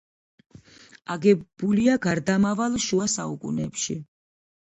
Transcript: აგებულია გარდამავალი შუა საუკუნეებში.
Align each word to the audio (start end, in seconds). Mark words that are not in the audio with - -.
აგებულია 1.15 1.97
გარდამავალი 2.05 2.81
შუა 2.87 3.07
საუკუნეებში. 3.17 3.99